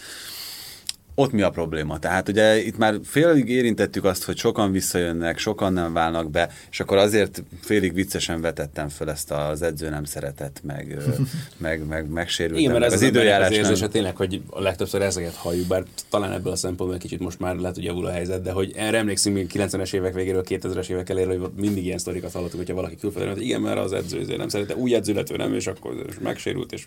[1.14, 1.98] ott mi a probléma?
[1.98, 6.81] Tehát ugye itt már félig érintettük azt, hogy sokan visszajönnek, sokan nem válnak be, és
[6.81, 10.98] akkor azért félig viccesen vetettem föl ezt az edző nem szeretett, meg,
[11.57, 12.59] meg, meg megsérült.
[12.59, 15.85] Igen, mert ez az, az időjárás az érzése tényleg, hogy a legtöbbször ezeket halljuk, bár
[16.11, 18.98] talán ebből a szempontból kicsit most már lehet, hogy javul a helyzet, de hogy erre
[18.98, 22.96] emlékszünk még 90-es évek végéről, 2000-es évek elérő, hogy mindig ilyen sztorikat hallottuk, hogyha valaki
[22.96, 26.14] külföldön, hogy igen, mert az edző nem szerette, új edző lett, nem, és akkor és
[26.22, 26.72] megsérült.
[26.72, 26.87] És...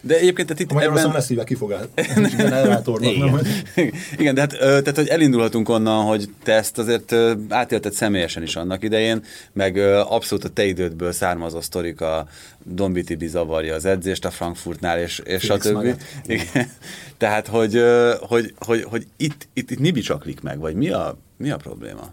[0.00, 1.12] De egyébként tehát itt a ebben...
[1.12, 1.84] lesz szíve kifogás.
[4.18, 7.14] Igen, de hát, tehát, hogy elindulhatunk onnan, hogy te ezt azért
[7.48, 9.76] átélted személyesen is annak idején, meg
[10.08, 12.28] abszolút a te idődből származó sztorik a
[12.62, 15.94] Dombiti bizavarja az edzést a Frankfurtnál, és, és a többi.
[16.26, 16.70] Igen.
[17.16, 17.82] Tehát, hogy,
[18.20, 22.12] hogy, hogy, hogy itt, itt, itt mi bicsaklik meg, vagy mi a, mi a probléma?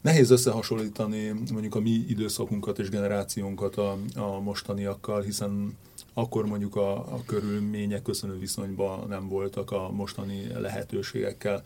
[0.00, 5.78] Nehéz összehasonlítani mondjuk a mi időszakunkat és generációnkat a, a mostaniakkal, hiszen
[6.14, 11.64] akkor mondjuk a, a körülmények köszönő viszonyban nem voltak a mostani lehetőségekkel.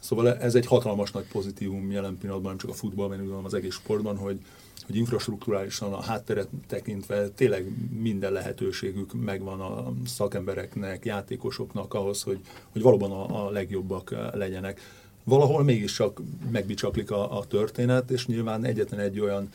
[0.00, 3.74] Szóval ez egy hatalmas nagy pozitívum jelen pillanatban, nem csak a futballban, hanem az egész
[3.74, 4.38] sportban, hogy,
[4.86, 7.66] hogy infrastruktúrálisan a hátteret tekintve tényleg
[8.00, 12.40] minden lehetőségük megvan a szakembereknek, játékosoknak ahhoz, hogy,
[12.72, 14.80] hogy valóban a, a legjobbak legyenek.
[15.24, 16.20] Valahol mégiscsak
[16.50, 19.48] megbicsaklik a, a történet, és nyilván egyetlen egy olyan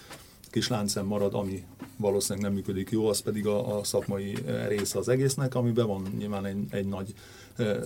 [0.49, 1.63] kis láncem marad, ami
[1.97, 4.33] valószínűleg nem működik jó, az pedig a, a szakmai
[4.67, 7.13] része az egésznek, amiben van nyilván egy, egy nagy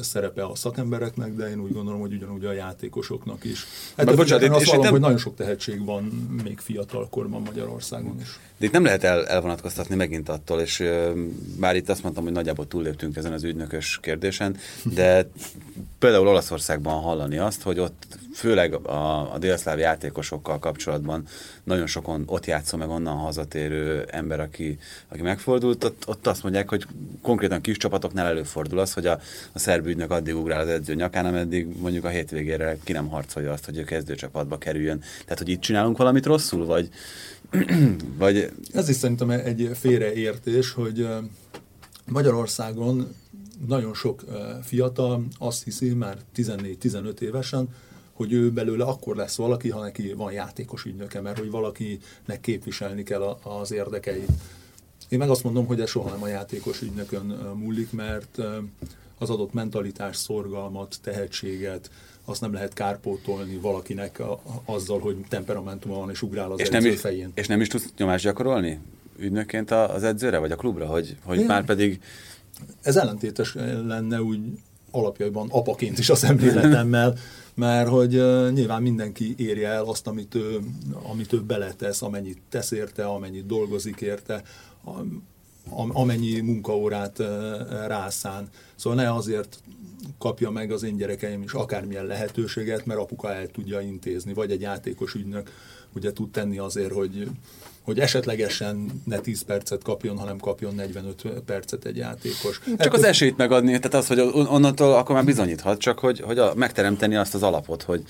[0.02, 3.66] szerepe a szakembereknek, de én úgy gondolom, hogy ugyanúgy a játékosoknak is.
[3.98, 4.92] Hát bocsánat, azt vallom, nem...
[4.92, 6.04] hogy nagyon sok tehetség van
[6.44, 8.40] még fiatal korban Magyarországon is.
[8.58, 11.12] De itt nem lehet el, elvonatkoztatni megint attól, és uh,
[11.60, 15.30] már itt azt mondtam, hogy nagyjából túlléptünk ezen az ügynökös kérdésen, de
[16.00, 21.28] például Olaszországban hallani azt, hogy ott főleg a, a délszláv játékosokkal kapcsolatban
[21.64, 26.70] nagyon sokon ott játszó meg onnan hazatérő ember, aki, aki megfordult, ott, ott azt mondják,
[26.70, 26.86] hogy
[27.22, 29.20] konkrétan kis csapatoknál előfordul az, hogy a,
[29.52, 33.52] a szerb ügynök addig ugrál az edző nyakán, ameddig mondjuk a hétvégére ki nem harcolja
[33.52, 35.00] azt, hogy ő kezdőcsapatba kerüljön.
[35.00, 36.90] Tehát, hogy itt csinálunk valamit rosszul, vagy,
[38.24, 38.52] vagy...
[38.74, 41.08] Ez is szerintem egy félreértés, hogy
[42.06, 43.16] Magyarországon
[43.68, 44.24] nagyon sok
[44.64, 47.70] fiatal azt hiszi már 14-15 évesen,
[48.14, 53.04] hogy ő belőle akkor lesz valaki, ha neki van játékos ügynöke, mert hogy valakinek képviselni
[53.04, 54.30] kell az érdekeit.
[55.10, 58.38] Én meg azt mondom, hogy ez soha nem a játékos ügynökön múlik, mert
[59.18, 61.90] az adott mentalitás, szorgalmat, tehetséget,
[62.26, 66.80] azt nem lehet kárpótolni valakinek a, azzal, hogy temperamentuma van és ugrál az és edző
[66.80, 67.32] nem is, fején.
[67.34, 68.80] És nem is tudsz nyomást gyakorolni
[69.18, 72.02] ügynökként az edzőre, vagy a klubra, hogy, hogy már pedig...
[72.82, 73.54] Ez ellentétes
[73.86, 74.40] lenne úgy
[74.94, 77.18] alapjaiban apaként is a szemléletemmel,
[77.54, 80.60] mert hogy uh, nyilván mindenki érje el azt, amit ő,
[81.12, 84.44] amit ő beletesz, amennyit tesz érte, amennyit dolgozik érte,
[85.94, 87.28] amennyi munkaórát uh,
[87.88, 88.50] rászán.
[88.76, 89.60] Szóval ne azért
[90.18, 94.62] kapja meg az én gyerekeim is akármilyen lehetőséget, mert apuka el tudja intézni, vagy egy
[94.62, 95.52] játékos ügynök
[95.96, 97.30] ugye tud tenni azért, hogy,
[97.84, 102.62] hogy esetlegesen ne 10 percet kapjon, hanem kapjon 45 percet egy játékos.
[102.66, 102.94] Csak Ettől...
[102.94, 107.16] az esélyt megadni, tehát az, hogy onnantól akkor már bizonyíthat, csak hogy, hogy a, megteremteni
[107.16, 108.04] azt az alapot, hogy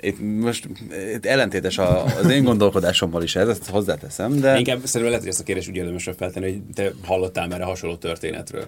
[0.00, 0.68] itt most
[1.14, 4.58] itt ellentétes a, az én gondolkodásommal is ez, ezt hozzáteszem, de...
[4.58, 7.66] Inkább szerintem lehet, hogy ezt a kérdést úgy érdemesebb feltenni, hogy te hallottál már a
[7.66, 8.66] hasonló történetről.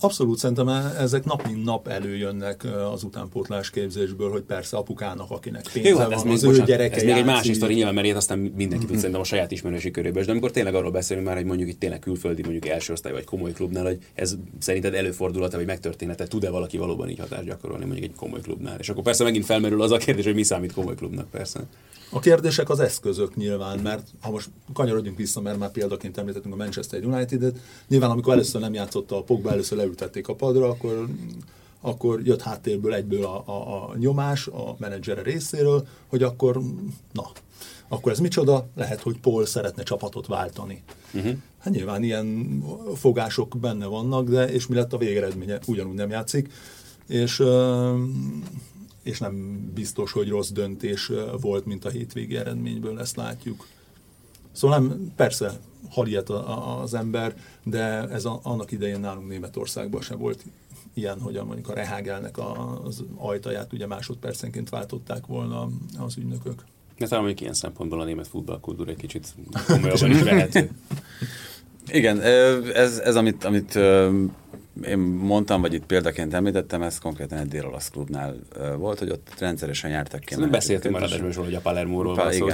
[0.00, 5.88] Abszolút, szerintem ezek nap mint nap előjönnek az utánpótlás képzésből, hogy persze apukának, akinek pénze
[5.88, 7.94] Jó, hát van, ez még, az bocsánat, ő gyereke Ez még egy másik sztori, nyilván,
[7.94, 8.96] mert aztán mindenki tud mm-hmm.
[8.96, 10.24] szerintem a saját ismerősi körében.
[10.24, 13.24] De amikor tényleg arról beszélünk már, hogy mondjuk itt tényleg külföldi, mondjuk első osztály vagy
[13.24, 18.04] komoly klubnál, hogy ez szerinted előfordulhat, vagy megtörténhet, tud-e valaki valóban így hatást gyakorolni mondjuk
[18.04, 18.78] egy komoly klubnál.
[18.78, 21.60] És akkor persze megint felmerül az a kérdés, hogy mi számít komoly klubnak persze.
[22.12, 26.56] A kérdések az eszközök nyilván, mert ha most kanyarodjunk vissza, mert már példaként említettünk a
[26.56, 31.06] Manchester United-et, nyilván amikor először nem játszotta a Pogba, először leültették a padra, akkor,
[31.80, 36.60] akkor jött háttérből egyből a, a, a nyomás a menedzsere részéről, hogy akkor,
[37.12, 37.30] na,
[37.88, 38.68] akkor ez micsoda?
[38.74, 40.82] Lehet, hogy Paul szeretne csapatot váltani.
[41.14, 41.32] Uh-huh.
[41.58, 42.60] Hát nyilván ilyen
[42.94, 45.58] fogások benne vannak, de és mi lett a végeredménye?
[45.66, 46.52] Ugyanúgy nem játszik.
[47.06, 47.42] És
[49.02, 51.10] és nem biztos, hogy rossz döntés
[51.40, 53.66] volt, mint a hétvégi eredményből, ezt látjuk.
[54.52, 55.60] Szóval nem, persze,
[55.90, 56.28] hal ilyet
[56.82, 60.44] az ember, de ez a, annak idején nálunk Németországban se volt
[60.94, 62.38] ilyen, hogy a, mondjuk a Rehágelnek
[62.84, 66.64] az ajtaját ugye másodpercenként váltották volna az ügynökök.
[66.98, 69.34] De talán mondjuk ilyen szempontból a német futballkultúra egy kicsit
[69.66, 70.70] komolyabban is vehető.
[71.86, 72.20] Igen,
[72.74, 73.78] ez, ez amit, amit
[74.88, 78.36] én mondtam, vagy itt példaként említettem, ez konkrétan egy dél-olasz klubnál
[78.76, 80.34] volt, hogy ott rendszeresen jártak ki.
[80.34, 82.46] Szóval beszéltünk már adásban hogy a Palermo-ról van szó.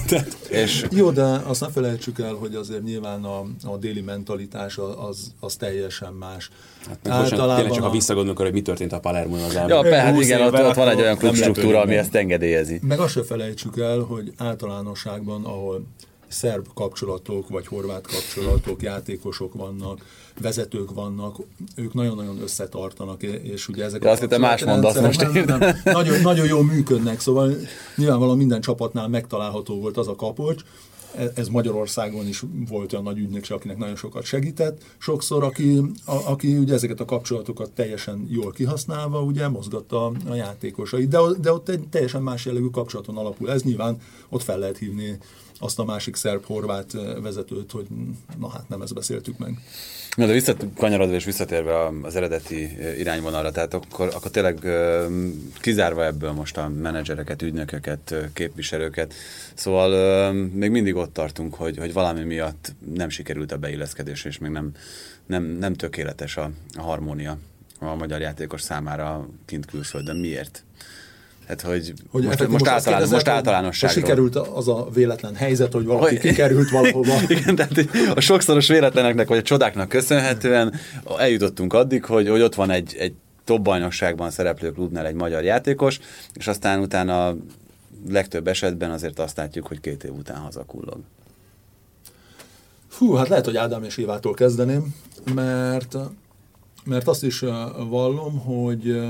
[0.62, 0.86] és...
[0.90, 5.56] Jó, de azt ne felejtsük el, hogy azért nyilván a, a déli mentalitás az, az
[5.56, 6.50] teljesen más.
[6.86, 7.86] Hát, Általában tényleg csak a...
[7.86, 9.84] ha visszagondolunk hogy mi történt a palermo az elmúlt.
[9.84, 12.80] Ja, hát igen, ott, ott van egy olyan klubstruktúra, ami ezt engedélyezi.
[12.82, 15.86] Meg azt se felejtsük el, hogy általánosságban, ahol
[16.32, 20.04] szerb kapcsolatok, vagy horvát kapcsolatok, játékosok vannak,
[20.40, 21.36] vezetők vannak,
[21.76, 25.76] ők nagyon-nagyon összetartanak, és ugye ezek ja, a azt hittem más mondasz most nem, nem,
[25.84, 27.54] nagyon, nagyon jól működnek, szóval
[27.96, 30.62] nyilvánvalóan minden csapatnál megtalálható volt az a kapocs,
[31.16, 34.82] e, ez Magyarországon is volt olyan nagy ügynökség, akinek nagyon sokat segített.
[34.98, 40.34] Sokszor, aki, a, aki ugye ezeket a kapcsolatokat teljesen jól kihasználva, ugye mozgatta a, a
[40.34, 43.50] játékosait, de, de ott egy teljesen más jellegű kapcsolaton alapul.
[43.50, 43.96] Ez nyilván
[44.28, 45.18] ott fel lehet hívni
[45.62, 47.86] azt a másik szerb-horvát vezetőt, hogy
[48.38, 49.58] na hát nem ezt beszéltük meg.
[50.16, 54.58] Na, de visszakanyarodva és visszatérve az eredeti irányvonalra, tehát akkor, akkor tényleg
[55.60, 59.14] kizárva ebből most a menedzsereket, ügynököket, képviselőket,
[59.54, 64.50] szóval még mindig ott tartunk, hogy, hogy valami miatt nem sikerült a beilleszkedés, és még
[64.50, 64.70] nem,
[65.26, 67.38] nem, nem tökéletes a, a harmónia
[67.78, 70.16] a magyar játékos számára kint külföldön.
[70.16, 70.64] Miért?
[71.48, 74.02] Hát, hogy, hogy most, most, most, általán, kérdezett, most általánosságról.
[74.02, 77.14] Sikerült az a véletlen helyzet, hogy valaki hogy, kikerült valahova.
[77.28, 80.74] Igen, tehát a sokszoros véletleneknek vagy a csodáknak köszönhetően
[81.18, 83.12] eljutottunk addig, hogy, hogy ott van egy, egy
[83.44, 86.00] top bajnokságban szereplő klubnál egy magyar játékos,
[86.34, 87.36] és aztán utána
[88.08, 90.98] legtöbb esetben azért azt látjuk, hogy két év után hazakullog.
[92.88, 94.94] Fú, hát lehet, hogy Ádám és Évától kezdeném,
[95.34, 95.96] mert,
[96.84, 97.40] mert azt is
[97.88, 99.00] vallom, hogy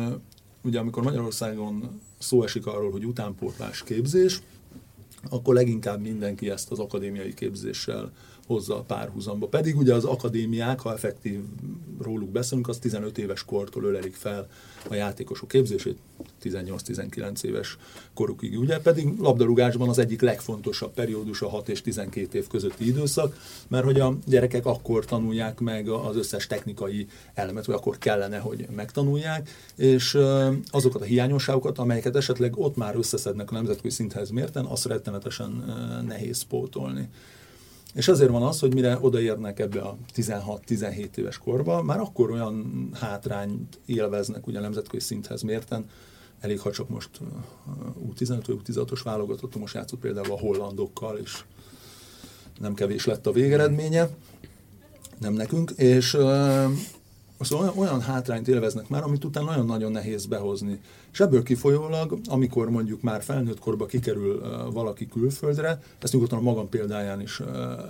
[0.62, 4.40] ugye amikor Magyarországon szó esik arról, hogy utánpótlás képzés,
[5.30, 8.12] akkor leginkább mindenki ezt az akadémiai képzéssel
[8.46, 9.46] hozza a párhuzamba.
[9.46, 11.40] Pedig ugye az akadémiák, ha effektív
[12.02, 14.48] róluk beszélünk, az 15 éves kortól ölelik fel
[14.88, 15.98] a játékosok képzését,
[16.42, 17.76] 18-19 éves
[18.14, 18.58] korukig.
[18.58, 23.36] Ugye pedig labdarúgásban az egyik legfontosabb periódus a 6 és 12 év közötti időszak,
[23.68, 28.66] mert hogy a gyerekek akkor tanulják meg az összes technikai elemet, vagy akkor kellene, hogy
[28.76, 30.18] megtanulják, és
[30.70, 35.64] azokat a hiányosságokat, amelyeket esetleg ott már összeszednek a nemzetközi szinthez mérten, azt rettenetesen
[36.06, 37.08] nehéz pótolni.
[37.94, 42.88] És azért van az, hogy mire odaérnek ebbe a 16-17 éves korba, már akkor olyan
[42.92, 45.88] hátrányt élveznek ugye a nemzetközi szinthez mérten,
[46.40, 47.10] elég ha csak most
[48.08, 51.44] U15 vagy U16-os válogatott, most játszott például a hollandokkal, és
[52.60, 54.08] nem kevés lett a végeredménye,
[55.18, 56.16] nem nekünk, és
[57.44, 60.80] Szóval olyan, olyan hátrányt élveznek már, amit utána nagyon-nagyon nehéz behozni.
[61.12, 66.68] És ebből kifolyólag, amikor mondjuk már felnőtt korba kikerül valaki külföldre, ezt nyugodtan a magam
[66.68, 67.40] példáján is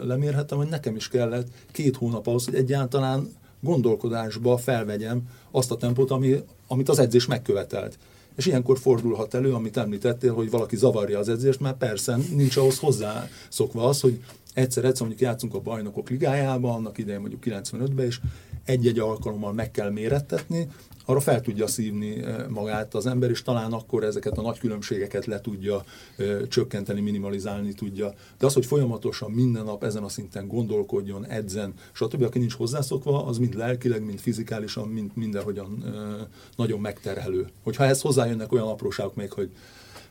[0.00, 6.10] lemérhettem, hogy nekem is kellett két hónap ahhoz, hogy egyáltalán gondolkodásba felvegyem azt a tempót,
[6.10, 7.98] ami, amit az edzés megkövetelt.
[8.36, 12.78] És ilyenkor fordulhat elő, amit említettél, hogy valaki zavarja az edzést, mert persze nincs ahhoz
[12.78, 14.20] hozzászokva az, hogy
[14.54, 18.20] egyszer-egyszer mondjuk játszunk a bajnokok ligájában, annak idején mondjuk 95-ben, és
[18.64, 20.68] egy-egy alkalommal meg kell mérettetni,
[21.04, 25.26] arra fel tudja szívni eh, magát az ember, és talán akkor ezeket a nagy különbségeket
[25.26, 25.84] le tudja
[26.16, 28.14] ö, eh, csökkenteni, minimalizálni tudja.
[28.38, 33.26] De az, hogy folyamatosan minden nap ezen a szinten gondolkodjon, edzen, stb., aki nincs hozzászokva,
[33.26, 37.46] az mind lelkileg, mind fizikálisan, mind mindenhogyan ö, eh, nagyon megterhelő.
[37.62, 39.50] Hogyha ehhez hozzájönnek olyan apróságok még, hogy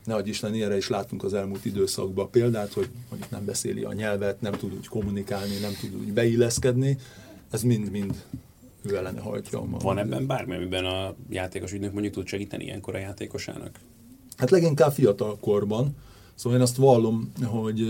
[0.04, 3.92] ne adj Isten, ilyenre is láttunk az elmúlt időszakban példát, hogy mondjuk nem beszéli a
[3.92, 6.98] nyelvet, nem tud úgy kommunikálni, nem tud úgy beilleszkedni,
[7.50, 8.24] ez mind-mind
[8.82, 9.64] ő ellene hajtja.
[9.70, 13.78] Van ebben bármi, amiben a játékos ügynök mondjuk tud segíteni ilyenkor a játékosának?
[14.36, 15.96] Hát leginkább fiatal korban.
[16.34, 17.80] Szóval én azt vallom, hogy,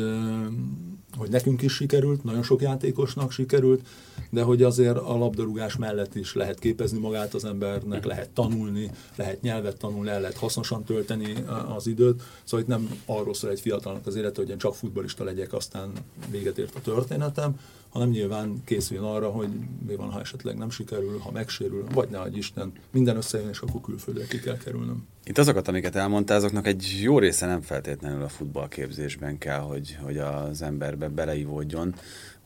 [1.16, 3.86] hogy nekünk is sikerült, nagyon sok játékosnak sikerült,
[4.30, 9.40] de hogy azért a labdarúgás mellett is lehet képezni magát az embernek, lehet tanulni, lehet
[9.40, 11.34] nyelvet tanulni, el lehet hasznosan tölteni
[11.76, 12.22] az időt.
[12.44, 15.92] Szóval itt nem arról szól egy fiatalnak az élet, hogy én csak futbolista legyek, aztán
[16.30, 17.58] véget ért a történetem,
[17.92, 19.48] hanem nyilván készüljön arra, hogy
[19.86, 23.58] mi van, ha esetleg nem sikerül, ha megsérül, vagy ne adj Isten, minden összejön, és
[23.58, 25.06] akkor külföldre ki kell kerülnöm.
[25.24, 30.18] Itt azokat, amiket elmondtál, azoknak egy jó része nem feltétlenül a futballképzésben kell, hogy, hogy
[30.18, 31.94] az emberbe beleivódjon.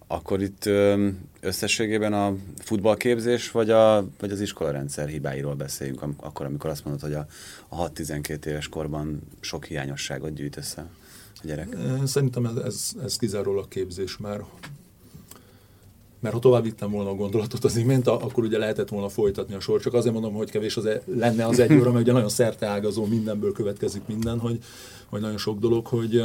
[0.07, 0.69] Akkor itt
[1.41, 7.13] összességében a futballképzés, vagy, a, vagy az iskolarendszer hibáiról beszéljünk, akkor, amikor azt mondod, hogy
[7.13, 7.27] a,
[7.69, 10.89] a 6-12 éves korban sok hiányosságot gyűjt össze
[11.35, 11.77] a gyerek?
[12.05, 14.43] Szerintem ez, ez, ez kizárólag képzés, mert
[16.27, 19.61] mert ha tovább vittem volna a gondolatot az imént, akkor ugye lehetett volna folytatni a
[19.61, 19.81] sor.
[19.81, 23.05] Csak azért mondom, hogy kevés az e, lenne az egy óra, mert ugye nagyon szerteágazó,
[23.05, 24.59] mindenből következik minden, hogy,
[25.07, 26.23] hogy nagyon sok dolog, hogy,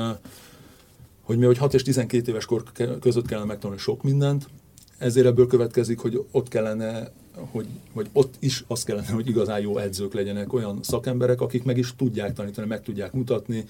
[1.22, 2.64] hogy mi, hogy 6 és 12 éves kor
[3.00, 4.50] között kellene megtanulni sok mindent,
[4.98, 7.12] ezért ebből következik, hogy ott kellene,
[7.52, 11.78] hogy, hogy ott is az kellene, hogy igazán jó edzők legyenek, olyan szakemberek, akik meg
[11.78, 13.66] is tudják tanítani, meg tudják mutatni,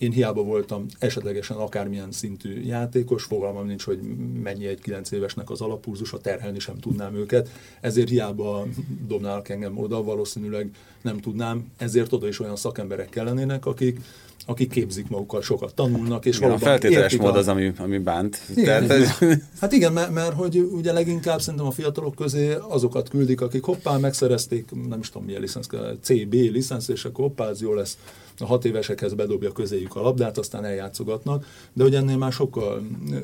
[0.00, 4.00] én hiába voltam esetlegesen akármilyen szintű játékos, fogalmam nincs, hogy
[4.42, 7.48] mennyi egy 9 évesnek az alapúzus, a terhelni sem tudnám őket,
[7.80, 8.66] ezért hiába
[9.06, 10.70] dobnálnak engem oda, valószínűleg
[11.02, 14.00] nem tudnám, ezért oda is olyan szakemberek kellenének, akik,
[14.46, 18.40] akik képzik magukat, sokat tanulnak, és igen, a feltételes mód az, ami, ami bánt.
[18.56, 19.18] Igen, Tehát,
[19.60, 23.96] hát igen, mert, mert hogy ugye leginkább szerintem a fiatalok közé azokat küldik, akik hoppá,
[23.96, 25.66] megszerezték, nem is tudom milyen licensz,
[26.00, 27.98] CB licensz, és akkor hoppá, ez jó lesz.
[28.38, 32.82] A hat évesekhez bedobja közéjük a labdát, aztán eljátszogatnak, de hogy ennél már sokkal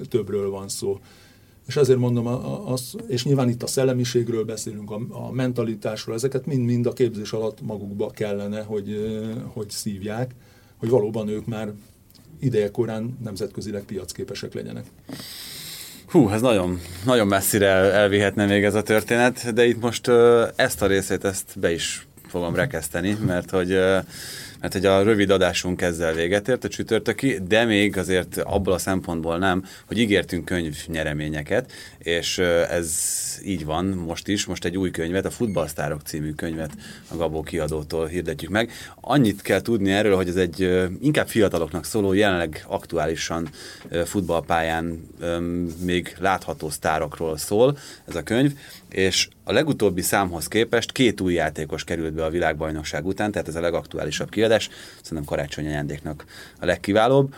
[0.08, 0.98] többről van szó.
[1.66, 2.26] És ezért mondom
[2.66, 7.60] azt, és nyilván itt a szellemiségről beszélünk, a, a mentalitásról, ezeket mind-mind a képzés alatt
[7.60, 8.96] magukba kellene, hogy,
[9.52, 10.34] hogy szívják,
[10.76, 11.68] hogy valóban ők már
[12.40, 14.84] idejekorán nemzetközileg piacképesek legyenek.
[16.06, 20.08] Hú, ez nagyon, nagyon messzire el, elvihetne még ez a történet, de itt most
[20.56, 23.78] ezt a részét, ezt be is fogom rekeszteni, mert hogy
[24.66, 28.78] mert hogy a rövid adásunk ezzel véget ért, a csütörtöki, de még azért abból a
[28.78, 32.90] szempontból nem, hogy ígértünk könyvnyereményeket, és ez
[33.44, 36.70] így van most is, most egy új könyvet, a Futballsztárok című könyvet
[37.08, 38.70] a Gabó kiadótól hirdetjük meg.
[39.00, 43.48] Annyit kell tudni erről, hogy ez egy inkább fiataloknak szóló, jelenleg aktuálisan
[44.04, 45.08] futballpályán
[45.82, 48.52] még látható sztárokról szól ez a könyv,
[48.90, 53.54] és a legutóbbi számhoz képest két új játékos került be a világbajnokság után, tehát ez
[53.54, 54.68] a legaktuálisabb kiadás,
[55.02, 56.24] szerintem karácsonyi ajándéknak
[56.60, 57.34] a legkiválóbb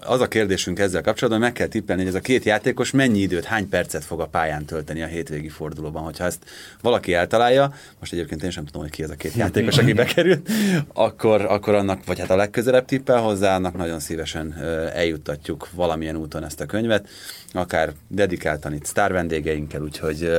[0.00, 3.44] az a kérdésünk ezzel kapcsolatban, meg kell tippelni, hogy ez a két játékos mennyi időt,
[3.44, 6.02] hány percet fog a pályán tölteni a hétvégi fordulóban.
[6.02, 6.44] Hogyha ezt
[6.80, 10.48] valaki eltalálja, most egyébként én sem tudom, hogy ki ez a két játékos, aki bekerült,
[10.92, 14.52] akkor, akkor annak, vagy hát a legközelebb tippel hozzá, annak nagyon szívesen
[14.94, 17.08] eljuttatjuk valamilyen úton ezt a könyvet,
[17.52, 20.30] akár dedikáltan itt sztár vendégeinkkel, úgyhogy,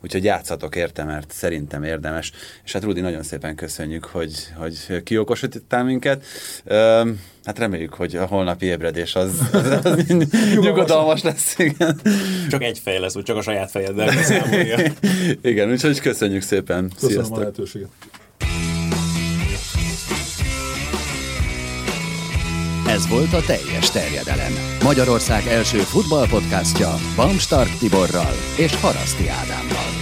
[0.00, 2.32] úgyhogy játszatok érte, mert szerintem érdemes.
[2.64, 6.24] És hát Rudi, nagyon szépen köszönjük, hogy, hogy kiokosítottál minket.
[7.44, 10.06] Hát reméljük, hogy a holnapi ébredés az, az, az
[10.60, 11.58] nyugodalmas lesz.
[11.58, 12.00] Igen.
[12.50, 14.08] Csak egy fej lesz, vagy csak a saját fejeddel.
[15.42, 16.90] igen, úgyhogy köszönjük szépen.
[16.94, 17.36] Köszönöm Sziasztok.
[17.36, 17.88] a lehetőséget.
[22.88, 24.52] Ez volt a teljes terjedelem.
[24.82, 30.01] Magyarország első futballpodcastja Bamstart Tiborral és Haraszti Ádámmal.